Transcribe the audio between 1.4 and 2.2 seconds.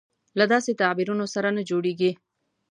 نه جوړېږي.